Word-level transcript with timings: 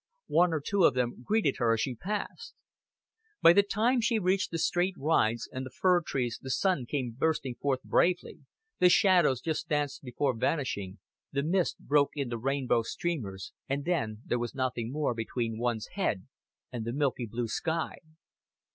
One 0.33 0.51
or 0.51 0.59
two 0.61 0.83
of 0.85 0.95
them 0.95 1.21
greeted 1.21 1.57
her 1.57 1.73
as 1.75 1.81
she 1.81 1.93
passed. 1.93 2.55
By 3.39 3.53
the 3.53 3.61
time 3.61 4.01
she 4.01 4.17
reached 4.17 4.49
the 4.49 4.57
straight 4.57 4.95
rides 4.97 5.47
and 5.53 5.63
the 5.63 5.69
fir 5.69 6.01
trees 6.01 6.39
the 6.41 6.49
sun 6.49 6.87
came 6.87 7.11
bursting 7.15 7.53
forth 7.61 7.83
bravely, 7.83 8.39
the 8.79 8.89
shadows 8.89 9.41
just 9.41 9.69
danced 9.69 10.01
before 10.01 10.35
vanishing, 10.35 10.97
the 11.31 11.43
mist 11.43 11.77
broke 11.77 12.13
into 12.15 12.39
rainbow 12.39 12.81
streamers, 12.81 13.53
and 13.69 13.85
then 13.85 14.23
there 14.25 14.39
was 14.39 14.55
nothing 14.55 14.91
more 14.91 15.13
between 15.13 15.59
one's 15.59 15.85
head 15.93 16.25
and 16.71 16.83
the 16.83 16.93
milky 16.93 17.27
blue 17.27 17.47
sky. 17.47 17.97